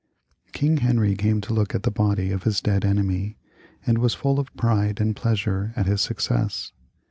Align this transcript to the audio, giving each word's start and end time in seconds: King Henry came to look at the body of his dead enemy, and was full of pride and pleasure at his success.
King 0.51 0.77
Henry 0.77 1.15
came 1.15 1.41
to 1.41 1.53
look 1.53 1.75
at 1.75 1.83
the 1.83 1.91
body 1.91 2.31
of 2.31 2.41
his 2.41 2.59
dead 2.59 2.83
enemy, 2.83 3.37
and 3.85 3.99
was 3.99 4.15
full 4.15 4.39
of 4.39 4.51
pride 4.57 4.99
and 4.99 5.15
pleasure 5.15 5.73
at 5.75 5.85
his 5.85 6.01
success. 6.01 6.71